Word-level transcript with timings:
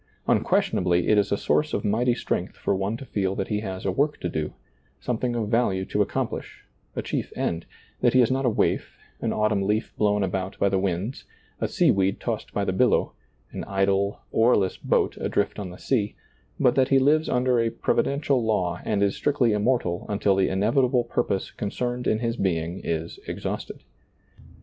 Unquestionably, 0.27 1.09
it 1.09 1.19
is 1.19 1.31
a 1.31 1.37
source 1.37 1.75
of 1.75 1.85
mighty 1.85 2.15
strength 2.15 2.55
for 2.57 2.73
one 2.73 2.97
to 2.97 3.05
feel 3.05 3.35
that 3.35 3.49
he 3.49 3.59
has 3.59 3.85
a 3.85 3.91
work 3.91 4.19
to 4.19 4.27
do, 4.29 4.51
something 4.99 5.35
of 5.35 5.49
value 5.49 5.85
to 5.85 6.01
accomplish, 6.01 6.65
a 6.95 7.03
chief 7.03 7.31
end; 7.35 7.67
that 7.99 8.13
he 8.13 8.19
is 8.23 8.31
not 8.31 8.43
a 8.43 8.49
waif, 8.49 8.97
an 9.21 9.31
autumn 9.31 9.61
leaf 9.61 9.93
blown 9.99 10.23
about 10.23 10.57
by 10.57 10.69
the 10.69 10.79
winds, 10.79 11.25
a 11.59 11.67
sea 11.67 11.91
weed 11.91 12.19
tossed 12.19 12.51
by 12.51 12.65
the 12.65 12.73
billow, 12.73 13.13
an 13.51 13.63
idle, 13.65 14.21
earless 14.33 14.75
boat 14.75 15.17
adrift 15.17 15.59
on 15.59 15.69
the 15.69 15.77
sea; 15.77 16.15
but 16.59 16.73
that 16.73 16.89
he 16.89 16.97
lives 16.97 17.29
under 17.29 17.59
a 17.59 17.69
provi 17.69 18.01
dential 18.01 18.41
law 18.41 18.81
and 18.83 19.03
is 19.03 19.15
strictly 19.15 19.51
immortal 19.53 20.07
until 20.09 20.35
the 20.35 20.49
in 20.49 20.61
evitable 20.61 21.07
purpose 21.07 21.51
concerned 21.51 22.07
in 22.07 22.17
his 22.17 22.37
being 22.37 22.81
is 22.83 23.19
ex 23.27 23.43
hausted. 23.43 23.81